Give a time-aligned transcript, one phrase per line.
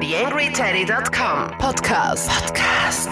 [0.00, 2.30] TheAngryTeddy.com Podcast.
[2.30, 3.10] Podcast.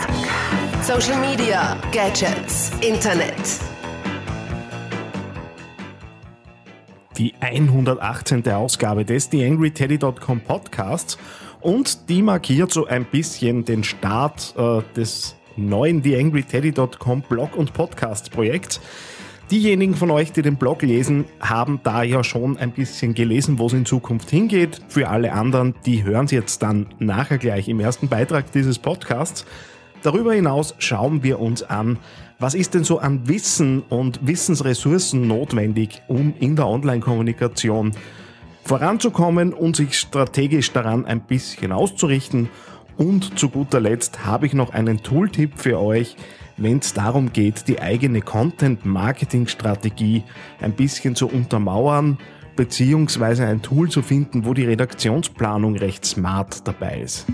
[0.82, 3.60] Social Media, Gadgets, Internet.
[7.18, 8.48] Die 118.
[8.48, 11.18] Ausgabe des TheAngryTeddy.com Podcasts
[11.60, 18.80] und die markiert so ein bisschen den Start äh, des neuen TheAngryTeddy.com Blog- und Podcast-Projekts.
[19.50, 23.66] Diejenigen von euch, die den Blog lesen, haben da ja schon ein bisschen gelesen, wo
[23.66, 24.82] es in Zukunft hingeht.
[24.88, 29.46] Für alle anderen, die hören es jetzt dann nachher gleich im ersten Beitrag dieses Podcasts.
[30.02, 31.98] Darüber hinaus schauen wir uns an,
[32.38, 37.92] was ist denn so an Wissen und Wissensressourcen notwendig, um in der Online-Kommunikation
[38.64, 42.50] voranzukommen und sich strategisch daran ein bisschen auszurichten.
[42.98, 46.16] Und zu guter Letzt habe ich noch einen Tooltip für euch,
[46.58, 50.24] wenn es darum geht, die eigene Content-Marketing-Strategie
[50.60, 52.18] ein bisschen zu untermauern,
[52.56, 57.26] beziehungsweise ein Tool zu finden, wo die Redaktionsplanung recht smart dabei ist.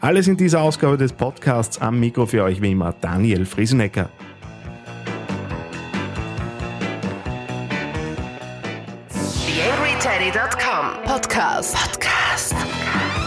[0.00, 4.08] Alles in dieser Ausgabe des Podcasts am Mikro für euch wie immer Daniel Friesenecker.
[9.46, 11.76] TheAngryTeddy.com Podcast.
[11.76, 12.56] Podcast.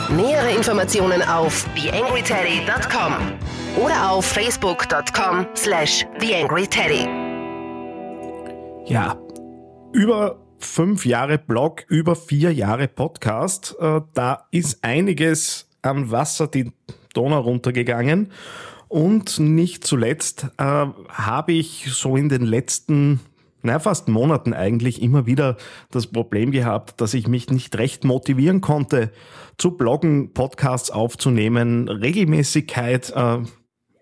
[0.09, 3.13] Nähere Informationen auf TheAngryTeddy.com
[3.77, 7.07] oder auf Facebook.com slash TheAngryTeddy.
[8.85, 9.17] Ja,
[9.91, 13.75] über fünf Jahre Blog, über vier Jahre Podcast.
[13.79, 16.71] Äh, da ist einiges an Wasser die
[17.13, 18.31] Donau runtergegangen.
[18.87, 20.63] Und nicht zuletzt äh,
[21.09, 23.19] habe ich so in den letzten
[23.65, 25.57] na, fast Monaten eigentlich immer wieder
[25.89, 29.11] das Problem gehabt, dass ich mich nicht recht motivieren konnte,
[29.57, 33.39] zu bloggen, Podcasts aufzunehmen, Regelmäßigkeit äh,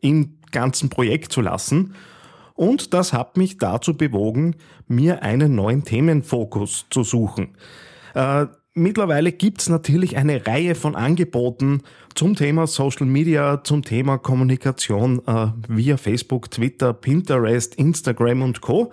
[0.04, 1.96] im ganzen Projekt zu lassen.
[2.54, 4.56] Und das hat mich dazu bewogen,
[4.88, 7.56] mir einen neuen Themenfokus zu suchen.
[8.14, 11.82] Äh, mittlerweile gibt's natürlich eine Reihe von Angeboten
[12.14, 18.92] zum Thema Social Media, zum Thema Kommunikation äh, via Facebook, Twitter, Pinterest, Instagram und Co.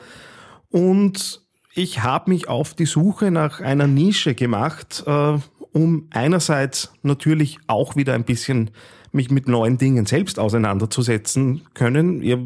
[0.71, 1.43] Und
[1.75, 5.39] ich habe mich auf die Suche nach einer Nische gemacht, äh,
[5.73, 8.71] um einerseits natürlich auch wieder ein bisschen
[9.13, 12.39] mich mit neuen Dingen selbst auseinanderzusetzen können, ihr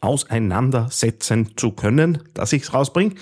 [0.00, 3.14] auseinandersetzen zu können, dass ich es rausbringe.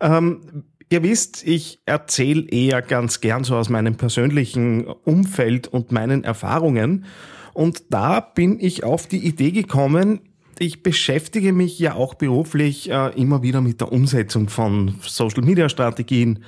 [0.00, 6.24] Ähm, ihr wisst, ich erzähle eher ganz gern so aus meinem persönlichen Umfeld und meinen
[6.24, 7.06] Erfahrungen.
[7.52, 10.20] Und da bin ich auf die Idee gekommen,
[10.58, 16.44] ich beschäftige mich ja auch beruflich äh, immer wieder mit der Umsetzung von Social-Media-Strategien,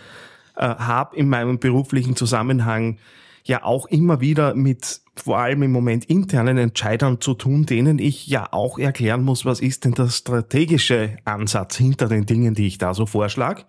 [0.54, 2.98] äh, habe in meinem beruflichen Zusammenhang
[3.46, 8.26] ja auch immer wieder mit vor allem im Moment internen Entscheidern zu tun, denen ich
[8.26, 12.78] ja auch erklären muss, was ist denn der strategische Ansatz hinter den Dingen, die ich
[12.78, 13.64] da so vorschlage.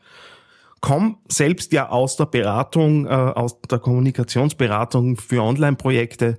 [0.81, 6.37] Komm selbst ja aus der Beratung, äh, aus der Kommunikationsberatung für Online-Projekte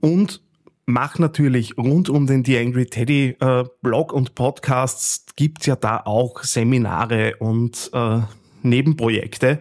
[0.00, 0.40] und
[0.86, 6.02] mach natürlich rund um den The Angry Teddy äh, Blog und Podcasts gibt's ja da
[6.04, 8.20] auch Seminare und äh,
[8.62, 9.60] Nebenprojekte.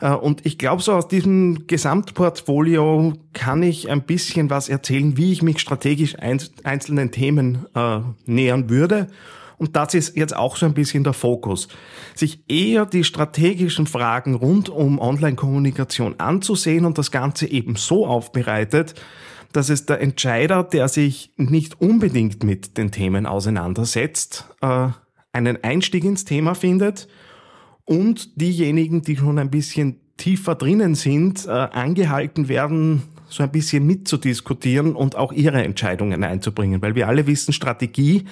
[0.00, 5.32] Äh, und ich glaube, so aus diesem Gesamtportfolio kann ich ein bisschen was erzählen, wie
[5.32, 9.08] ich mich strategisch einzelnen Themen äh, nähern würde.
[9.58, 11.68] Und das ist jetzt auch so ein bisschen der Fokus.
[12.14, 18.94] Sich eher die strategischen Fragen rund um Online-Kommunikation anzusehen und das Ganze eben so aufbereitet,
[19.52, 24.88] dass es der Entscheider, der sich nicht unbedingt mit den Themen auseinandersetzt, äh,
[25.32, 27.06] einen Einstieg ins Thema findet
[27.90, 33.84] und diejenigen, die schon ein bisschen tiefer drinnen sind, äh, angehalten werden, so ein bisschen
[33.84, 36.82] mitzudiskutieren und auch ihre Entscheidungen einzubringen.
[36.82, 38.26] Weil wir alle wissen, Strategie,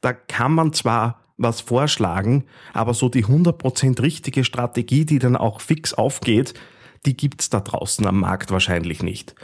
[0.00, 5.60] da kann man zwar was vorschlagen, aber so die 100% richtige Strategie, die dann auch
[5.60, 6.54] fix aufgeht,
[7.04, 9.34] die gibt's da draußen am Markt wahrscheinlich nicht.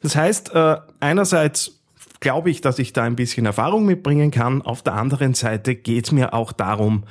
[0.00, 1.82] Das heißt, äh, einerseits
[2.20, 4.62] glaube ich, dass ich da ein bisschen Erfahrung mitbringen kann.
[4.62, 7.04] Auf der anderen Seite geht es mir auch darum,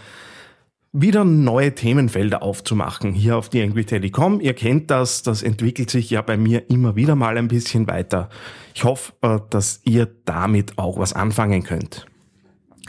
[0.94, 4.40] wieder neue Themenfelder aufzumachen hier auf die Angry Telecom.
[4.40, 8.30] Ihr kennt das, das entwickelt sich ja bei mir immer wieder mal ein bisschen weiter.
[8.76, 12.06] Ich hoffe, äh, dass ihr damit auch was anfangen könnt.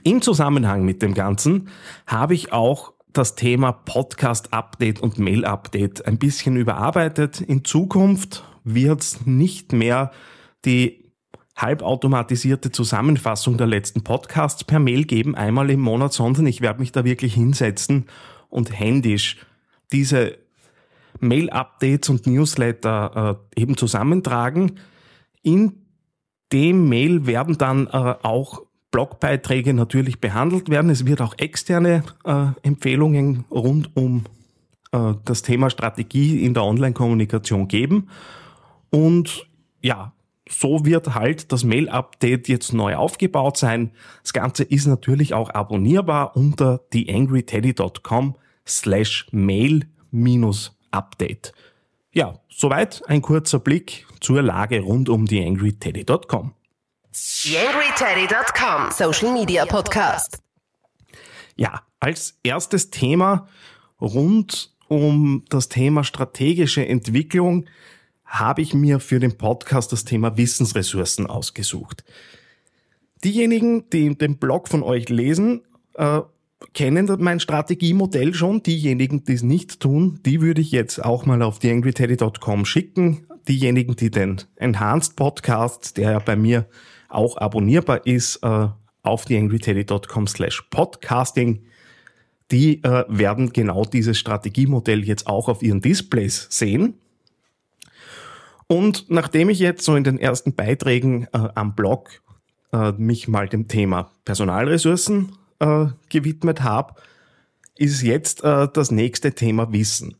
[0.02, 1.68] Im Zusammenhang mit dem Ganzen
[2.06, 7.40] habe ich auch das Thema Podcast-Update und Mail-Update ein bisschen überarbeitet.
[7.40, 10.10] In Zukunft wird es nicht mehr
[10.66, 11.03] die
[11.56, 16.92] halbautomatisierte Zusammenfassung der letzten Podcasts per Mail geben, einmal im Monat, sondern ich werde mich
[16.92, 18.06] da wirklich hinsetzen
[18.48, 19.38] und händisch
[19.92, 20.38] diese
[21.20, 24.80] Mail-Updates und Newsletter äh, eben zusammentragen.
[25.42, 25.84] In
[26.52, 30.90] dem Mail werden dann äh, auch Blogbeiträge natürlich behandelt werden.
[30.90, 34.24] Es wird auch externe äh, Empfehlungen rund um
[34.92, 38.08] äh, das Thema Strategie in der Online-Kommunikation geben.
[38.90, 39.48] Und
[39.82, 40.13] ja,
[40.48, 43.92] so wird halt das Mail-Update jetzt neu aufgebaut sein.
[44.22, 48.36] Das Ganze ist natürlich auch abonnierbar unter theangryteddy.com
[48.66, 51.52] slash mail minus update.
[52.12, 56.52] Ja, soweit ein kurzer Blick zur Lage rund um theangryteddy.com.
[57.12, 60.38] TheAngryTeddy.com Social Media Podcast.
[61.56, 63.48] Ja, als erstes Thema
[64.00, 67.66] rund um das Thema strategische Entwicklung
[68.24, 72.04] habe ich mir für den Podcast das Thema Wissensressourcen ausgesucht.
[73.22, 75.62] Diejenigen, die den Blog von euch lesen,
[75.94, 76.20] äh,
[76.72, 78.62] kennen mein Strategiemodell schon.
[78.62, 83.26] Diejenigen, die es nicht tun, die würde ich jetzt auch mal auf theangryteddy.com schicken.
[83.48, 86.66] Diejenigen, die den Enhanced Podcast, der ja bei mir
[87.08, 88.68] auch abonnierbar ist, äh,
[89.02, 91.62] auf theangryteddy.com slash podcasting,
[92.50, 96.94] die äh, werden genau dieses Strategiemodell jetzt auch auf ihren Displays sehen.
[98.66, 102.22] Und nachdem ich jetzt so in den ersten Beiträgen äh, am Blog
[102.72, 106.94] äh, mich mal dem Thema Personalressourcen äh, gewidmet habe,
[107.76, 110.16] ist jetzt äh, das nächste Thema Wissen.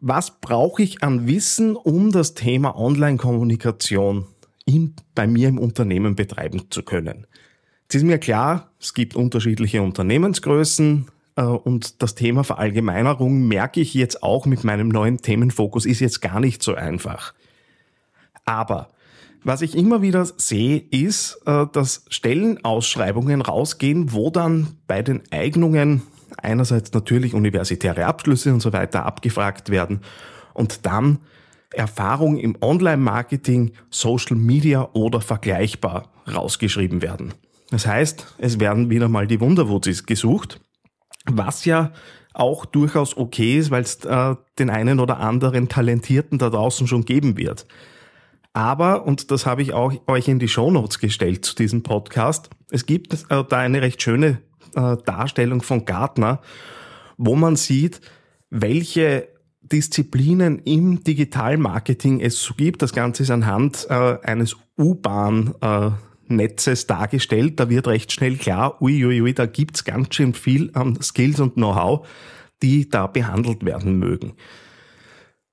[0.00, 4.26] Was brauche ich an Wissen, um das Thema Online-Kommunikation
[5.14, 7.26] bei mir im Unternehmen betreiben zu können?
[7.88, 11.06] Es ist mir klar, es gibt unterschiedliche Unternehmensgrößen,
[11.42, 16.40] und das Thema Verallgemeinerung merke ich jetzt auch mit meinem neuen Themenfokus ist jetzt gar
[16.40, 17.34] nicht so einfach.
[18.44, 18.90] Aber
[19.42, 26.02] was ich immer wieder sehe, ist, äh, dass Stellenausschreibungen rausgehen, wo dann bei den Eignungen
[26.36, 30.00] einerseits natürlich universitäre Abschlüsse und so weiter abgefragt werden
[30.54, 31.18] und dann
[31.72, 37.34] Erfahrung im Online-Marketing, Social Media oder vergleichbar rausgeschrieben werden.
[37.70, 40.60] Das heißt, es werden wieder mal die Wunderwurzis gesucht
[41.24, 41.92] was ja
[42.32, 47.04] auch durchaus okay ist, weil es äh, den einen oder anderen Talentierten da draußen schon
[47.04, 47.66] geben wird.
[48.52, 52.86] Aber, und das habe ich auch euch in die Shownotes gestellt zu diesem Podcast, es
[52.86, 54.38] gibt äh, da eine recht schöne
[54.74, 56.40] äh, Darstellung von Gartner,
[57.16, 58.00] wo man sieht,
[58.50, 59.28] welche
[59.62, 62.82] Disziplinen im Digitalmarketing es so gibt.
[62.82, 65.90] Das Ganze ist anhand äh, eines U-Bahn äh,
[66.36, 67.60] Netzes dargestellt.
[67.60, 71.54] Da wird recht schnell klar, uiuiui, ui, da gibt's ganz schön viel an Skills und
[71.54, 72.06] Know-how,
[72.62, 74.34] die da behandelt werden mögen.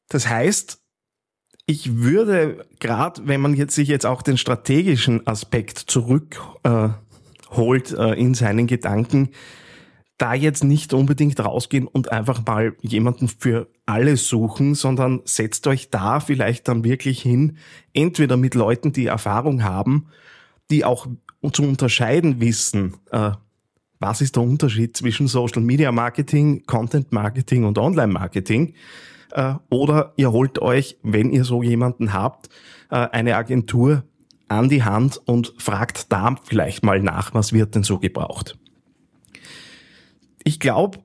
[0.10, 0.82] Das heißt,
[1.66, 8.20] ich würde gerade, wenn man jetzt sich jetzt auch den strategischen Aspekt zurückholt äh, äh,
[8.20, 9.30] in seinen Gedanken,
[10.18, 15.90] da jetzt nicht unbedingt rausgehen und einfach mal jemanden für alles suchen, sondern setzt euch
[15.90, 17.58] da vielleicht dann wirklich hin,
[17.94, 20.08] entweder mit Leuten, die Erfahrung haben
[20.72, 21.08] die auch
[21.54, 23.32] zu unterscheiden wissen, äh,
[24.00, 28.74] was ist der Unterschied zwischen Social Media Marketing, Content Marketing und Online Marketing.
[29.32, 32.50] Äh, oder ihr holt euch, wenn ihr so jemanden habt,
[32.90, 34.04] äh, eine Agentur
[34.48, 38.58] an die Hand und fragt da vielleicht mal nach, was wird denn so gebraucht.
[40.44, 41.00] Ich glaube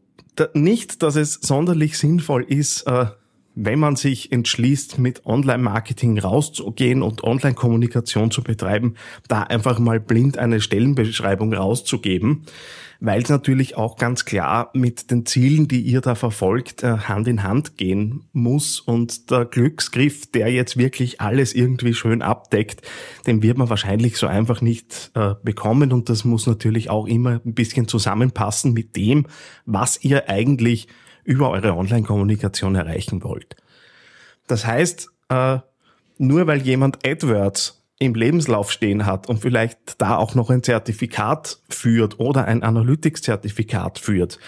[0.54, 3.06] nicht, dass es sonderlich sinnvoll ist, äh,
[3.56, 8.94] wenn man sich entschließt, mit Online-Marketing rauszugehen und Online-Kommunikation zu betreiben,
[9.28, 12.44] da einfach mal blind eine Stellenbeschreibung rauszugeben,
[13.00, 17.28] weil es natürlich auch ganz klar mit den Zielen, die ihr da verfolgt, äh, Hand
[17.28, 18.78] in Hand gehen muss.
[18.78, 22.82] Und der Glücksgriff, der jetzt wirklich alles irgendwie schön abdeckt,
[23.26, 25.92] den wird man wahrscheinlich so einfach nicht äh, bekommen.
[25.92, 29.26] Und das muss natürlich auch immer ein bisschen zusammenpassen mit dem,
[29.64, 30.88] was ihr eigentlich
[31.26, 33.56] über eure Online-Kommunikation erreichen wollt.
[34.46, 35.58] Das heißt, äh,
[36.18, 41.58] nur weil jemand AdWords im Lebenslauf stehen hat und vielleicht da auch noch ein Zertifikat
[41.68, 44.38] führt oder ein Analytics-Zertifikat führt,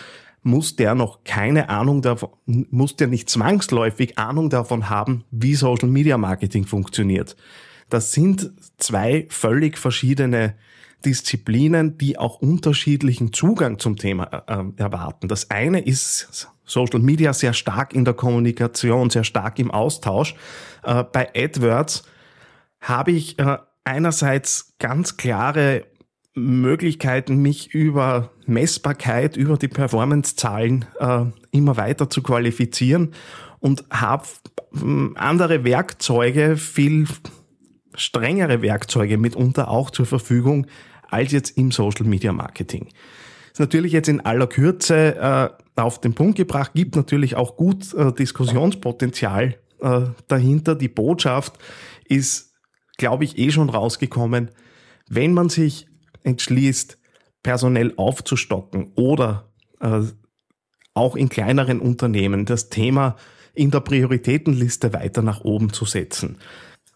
[0.42, 5.88] muss der noch keine Ahnung davon, muss der nicht zwangsläufig Ahnung davon haben, wie Social
[5.88, 7.37] Media Marketing funktioniert.
[7.90, 10.54] Das sind zwei völlig verschiedene
[11.05, 15.28] Disziplinen, die auch unterschiedlichen Zugang zum Thema äh, erwarten.
[15.28, 20.35] Das eine ist Social Media sehr stark in der Kommunikation, sehr stark im Austausch.
[20.85, 22.05] Äh, bei AdWords
[22.81, 25.87] habe ich äh, einerseits ganz klare
[26.35, 33.12] Möglichkeiten, mich über Messbarkeit, über die Performance-Zahlen äh, immer weiter zu qualifizieren
[33.61, 34.25] und habe
[35.17, 37.07] andere Werkzeuge, viel
[37.99, 40.67] strengere Werkzeuge mitunter auch zur Verfügung
[41.11, 42.88] als jetzt im Social Media Marketing.
[43.52, 47.93] Ist natürlich jetzt in aller Kürze äh, auf den Punkt gebracht, gibt natürlich auch gut
[47.95, 50.75] äh, Diskussionspotenzial äh, dahinter.
[50.75, 51.59] Die Botschaft
[52.05, 52.55] ist,
[52.97, 54.50] glaube ich, eh schon rausgekommen.
[55.09, 55.88] Wenn man sich
[56.23, 56.99] entschließt,
[57.43, 59.50] personell aufzustocken oder
[59.81, 60.02] äh,
[60.95, 63.17] auch in kleineren Unternehmen das Thema
[63.55, 66.38] in der Prioritätenliste weiter nach oben zu setzen.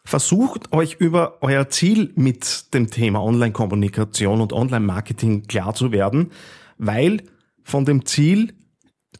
[0.04, 6.32] Versucht euch über euer Ziel mit dem Thema Online-Kommunikation und Online-Marketing klar zu werden,
[6.76, 7.22] weil
[7.62, 8.52] von dem Ziel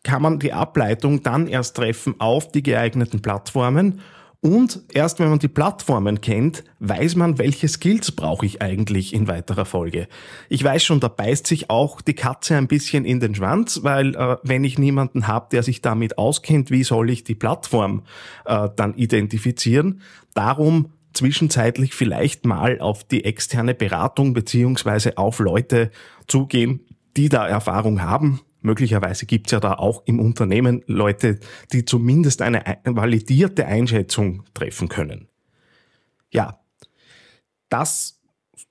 [0.03, 4.01] kann man die Ableitung dann erst treffen auf die geeigneten Plattformen
[4.43, 9.29] und erst wenn man die Plattformen kennt, weiß man, welche Skills brauche ich eigentlich in
[9.29, 10.09] weiterer Folge.
[10.49, 14.17] Ich weiß schon, da beißt sich auch die Katze ein bisschen in den Schwanz, weil
[14.17, 18.03] äh, wenn ich niemanden habe, der sich damit auskennt, wie soll ich die Plattform
[18.45, 20.01] äh, dann identifizieren?
[20.35, 25.93] Darum zwischenzeitlich vielleicht mal auf die externe Beratung beziehungsweise auf Leute
[26.27, 26.81] zugehen,
[27.17, 31.41] die da Erfahrung haben, Möglicherweise gibt es ja da auch im Unternehmen Leute,
[31.73, 35.29] die zumindest eine validierte Einschätzung treffen können.
[36.31, 36.61] Ja,
[37.69, 38.19] das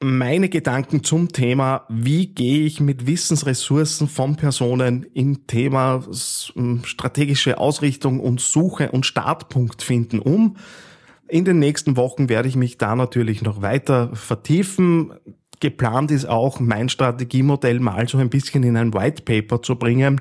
[0.03, 6.03] meine Gedanken zum Thema, wie gehe ich mit Wissensressourcen von Personen im Thema
[6.83, 10.57] strategische Ausrichtung und Suche und Startpunkt finden um.
[11.27, 15.13] In den nächsten Wochen werde ich mich da natürlich noch weiter vertiefen
[15.62, 20.20] geplant ist auch, mein Strategiemodell mal so ein bisschen in ein White Paper zu bringen,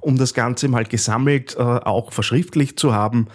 [0.00, 3.28] um das Ganze mal gesammelt, äh, auch verschriftlich zu haben.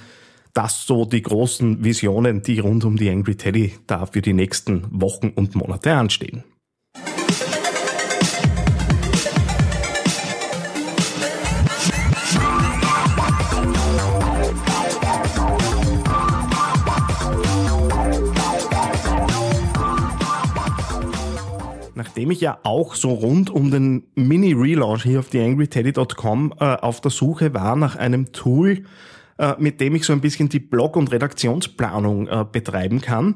[0.54, 4.86] Das so die großen Visionen, die rund um die Angry Teddy da für die nächsten
[4.90, 6.44] Wochen und Monate anstehen.
[22.16, 27.12] Nachdem ich ja auch so rund um den Mini-Relaunch hier auf theangryteddy.com äh, auf der
[27.12, 28.86] Suche war nach einem Tool,
[29.38, 33.36] äh, mit dem ich so ein bisschen die Blog- und Redaktionsplanung äh, betreiben kann,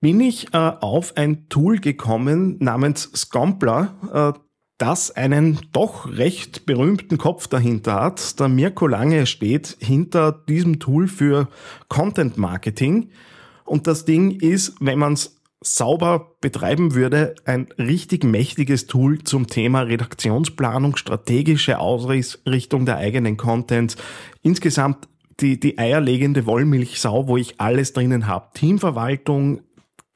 [0.00, 3.94] bin ich äh, auf ein Tool gekommen namens Scompler,
[4.34, 4.38] äh,
[4.76, 8.40] das einen doch recht berühmten Kopf dahinter hat.
[8.40, 11.46] Der Mirko Lange steht hinter diesem Tool für
[11.86, 13.10] Content Marketing.
[13.64, 19.46] Und das Ding ist, wenn man es sauber betreiben würde, ein richtig mächtiges Tool zum
[19.46, 23.96] Thema Redaktionsplanung, strategische Ausrichtung der eigenen Contents,
[24.42, 25.08] insgesamt
[25.40, 28.50] die, die eierlegende Wollmilchsau, wo ich alles drinnen habe.
[28.54, 29.62] Teamverwaltung,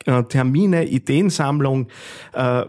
[0.04, 1.88] äh, Termine, Ideensammlung,
[2.34, 2.66] äh,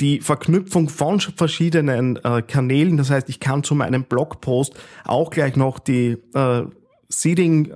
[0.00, 2.96] die Verknüpfung von verschiedenen äh, Kanälen.
[2.96, 4.74] Das heißt, ich kann zu meinem Blogpost
[5.04, 6.62] auch gleich noch die äh,
[7.08, 7.74] Seeding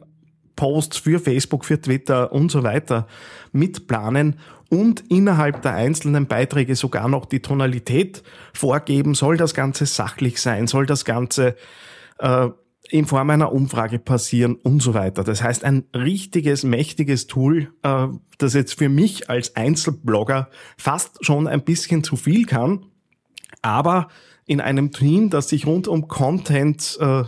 [0.56, 3.06] Posts für Facebook, für Twitter und so weiter
[3.52, 4.36] mitplanen
[4.68, 8.22] und innerhalb der einzelnen Beiträge sogar noch die Tonalität
[8.52, 9.14] vorgeben.
[9.14, 10.66] Soll das Ganze sachlich sein?
[10.66, 11.54] Soll das Ganze
[12.18, 12.48] äh,
[12.90, 15.24] in Form einer Umfrage passieren und so weiter.
[15.24, 18.08] Das heißt, ein richtiges, mächtiges Tool, äh,
[18.38, 22.86] das jetzt für mich als Einzelblogger fast schon ein bisschen zu viel kann,
[23.62, 24.08] aber
[24.46, 27.24] in einem Team, das sich rund um Content äh,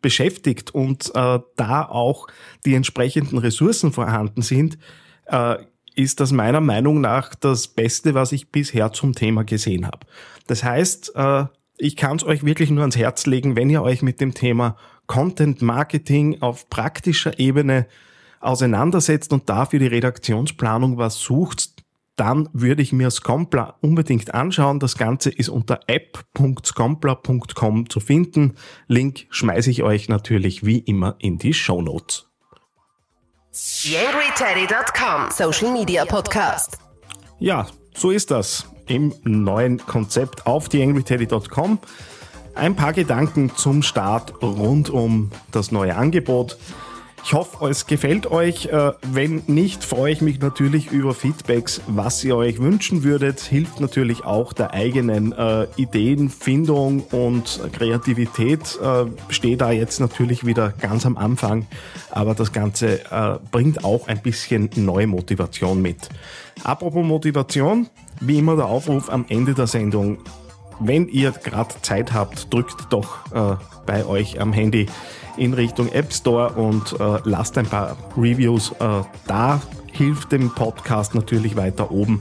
[0.00, 2.28] beschäftigt und äh, da auch
[2.64, 4.78] die entsprechenden Ressourcen vorhanden sind,
[5.26, 5.56] äh,
[5.94, 10.06] ist das meiner Meinung nach das Beste, was ich bisher zum Thema gesehen habe.
[10.46, 11.44] Das heißt, äh,
[11.76, 14.76] ich kann es euch wirklich nur ans Herz legen, wenn ihr euch mit dem Thema
[15.06, 17.86] Content Marketing auf praktischer Ebene
[18.40, 21.77] auseinandersetzt und dafür die Redaktionsplanung was sucht,
[22.18, 24.80] dann würde ich mir Scompler unbedingt anschauen.
[24.80, 28.56] Das Ganze ist unter app.scompler.com zu finden.
[28.88, 32.26] Link schmeiße ich euch natürlich wie immer in die Show Notes.
[33.52, 36.78] YangryTeddy.com Social Media Podcast.
[37.38, 41.78] Ja, so ist das im neuen Konzept auf theangryteddy.com.
[42.54, 46.58] Ein paar Gedanken zum Start rund um das neue Angebot.
[47.24, 48.66] Ich hoffe, es gefällt euch.
[48.66, 53.40] Äh, wenn nicht, freue ich mich natürlich über Feedbacks, was ihr euch wünschen würdet.
[53.40, 58.78] Hilft natürlich auch der eigenen äh, Ideenfindung und Kreativität.
[58.82, 61.66] Äh, stehe da jetzt natürlich wieder ganz am Anfang,
[62.10, 66.08] aber das Ganze äh, bringt auch ein bisschen neue Motivation mit.
[66.64, 67.88] Apropos Motivation,
[68.20, 70.18] wie immer der Aufruf am Ende der Sendung.
[70.80, 73.56] Wenn ihr gerade Zeit habt, drückt doch äh,
[73.86, 74.86] bei euch am Handy
[75.36, 79.60] in Richtung App Store und äh, lasst ein paar Reviews äh, da.
[79.90, 82.20] Hilft dem Podcast natürlich weiter oben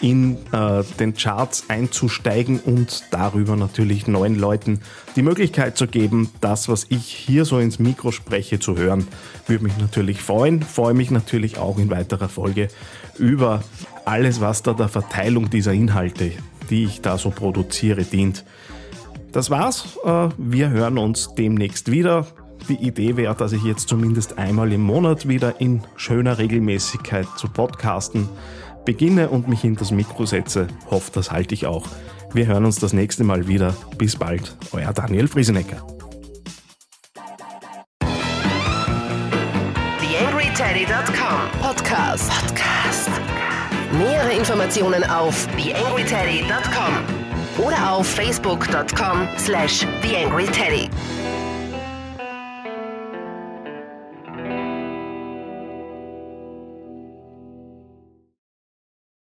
[0.00, 4.80] in äh, den Charts einzusteigen und darüber natürlich neuen Leuten
[5.16, 9.08] die Möglichkeit zu geben, das, was ich hier so ins Mikro spreche, zu hören.
[9.46, 10.62] Würde mich natürlich freuen.
[10.62, 12.68] Freue mich natürlich auch in weiterer Folge
[13.18, 13.62] über
[14.04, 16.32] alles, was da der Verteilung dieser Inhalte,
[16.70, 18.44] die ich da so produziere, dient.
[19.32, 19.98] Das war's.
[20.04, 22.26] Äh, wir hören uns demnächst wieder.
[22.68, 27.48] Die Idee wäre, dass ich jetzt zumindest einmal im Monat wieder in schöner Regelmäßigkeit zu
[27.48, 28.28] podcasten
[28.86, 30.68] beginne und mich hinter das Mikro setze.
[30.90, 31.86] Hofft, das halte ich auch.
[32.32, 33.74] Wir hören uns das nächste Mal wieder.
[33.98, 35.86] Bis bald, euer Daniel Friesenecker.
[40.00, 42.30] TheAngryTeddy.com Podcast.
[42.30, 42.95] Podcast.
[43.98, 50.90] Nähere Informationen auf TheAngryTeddy.com oder auf Facebook.com slash TheAngryTeddy.